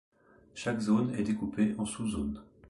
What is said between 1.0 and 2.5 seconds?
est découpée en sous zones.